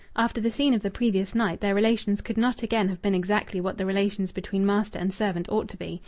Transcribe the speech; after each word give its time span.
After 0.15 0.41
the 0.41 0.49
scene 0.49 0.73
of 0.73 0.81
the 0.81 0.89
previous 0.89 1.35
night, 1.35 1.59
their 1.61 1.75
relations 1.75 2.21
could 2.21 2.35
not 2.35 2.63
again 2.63 2.87
have 2.87 3.03
been 3.03 3.13
exactly 3.13 3.61
what 3.61 3.77
the 3.77 3.85
relations 3.85 4.31
between 4.31 4.65
master 4.65 4.97
and 4.97 5.13
servant 5.13 5.47
ought 5.49 5.69
to 5.69 5.77
be. 5.77 5.99